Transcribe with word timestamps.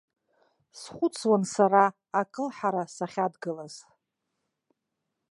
Схәыцуан 0.79 1.43
сара, 1.53 1.83
акылҳара 2.21 2.83
сахьадгылаз. 2.95 3.75